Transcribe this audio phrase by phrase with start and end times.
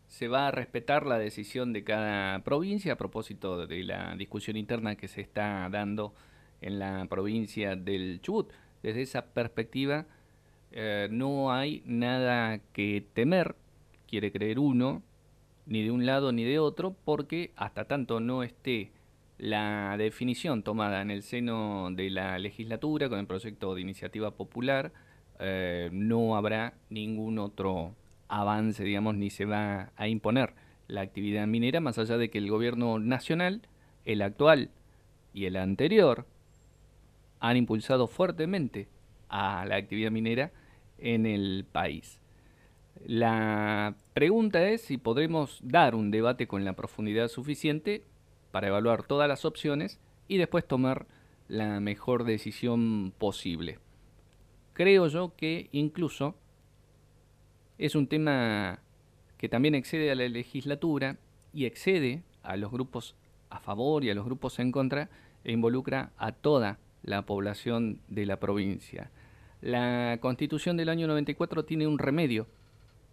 [0.08, 4.96] se va a respetar la decisión de cada provincia a propósito de la discusión interna
[4.96, 6.14] que se está dando
[6.62, 8.50] en la provincia del Chubut.
[8.82, 10.06] Desde esa perspectiva
[10.78, 13.56] eh, no hay nada que temer,
[14.06, 15.02] quiere creer uno,
[15.64, 18.92] ni de un lado ni de otro, porque hasta tanto no esté
[19.38, 24.92] la definición tomada en el seno de la legislatura con el proyecto de iniciativa popular,
[25.38, 27.94] eh, no habrá ningún otro
[28.28, 30.52] avance, digamos, ni se va a imponer
[30.88, 33.62] la actividad minera, más allá de que el gobierno nacional,
[34.04, 34.68] el actual
[35.32, 36.26] y el anterior,
[37.40, 38.88] han impulsado fuertemente
[39.30, 40.52] a la actividad minera
[40.98, 42.20] en el país.
[43.04, 48.02] La pregunta es si podremos dar un debate con la profundidad suficiente
[48.50, 51.06] para evaluar todas las opciones y después tomar
[51.48, 53.78] la mejor decisión posible.
[54.72, 56.34] Creo yo que incluso
[57.78, 58.80] es un tema
[59.38, 61.18] que también excede a la legislatura
[61.52, 63.14] y excede a los grupos
[63.50, 65.08] a favor y a los grupos en contra
[65.44, 69.10] e involucra a toda la población de la provincia.
[69.60, 72.46] La constitución del año 94 tiene un remedio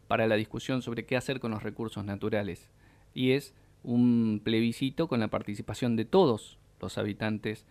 [0.07, 2.69] para la discusión sobre qué hacer con los recursos naturales
[3.13, 7.65] y es un plebiscito con la participación de todos los habitantes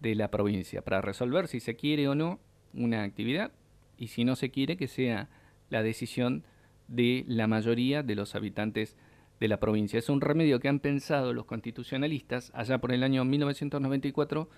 [0.00, 2.40] de la provincia para resolver si se quiere o no
[2.74, 3.52] una actividad
[3.96, 5.28] y si no se quiere que sea
[5.70, 6.44] la decisión
[6.88, 8.96] de la mayoría de los habitantes
[9.40, 9.98] de la provincia.
[9.98, 14.48] Es un remedio que han pensado los constitucionalistas allá por el año 1994